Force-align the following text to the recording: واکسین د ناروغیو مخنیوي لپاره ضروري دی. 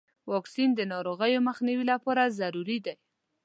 واکسین 0.31 0.69
د 0.75 0.81
ناروغیو 0.93 1.45
مخنیوي 1.49 1.85
لپاره 1.93 2.23
ضروري 2.39 2.77
دی. 2.85 2.93